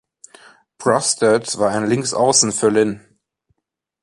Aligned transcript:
Brustad 0.79 1.59
war 1.59 1.69
ein 1.69 1.85
Linksaußen 1.85 2.51
für 2.53 2.69
Lyn. 2.69 3.01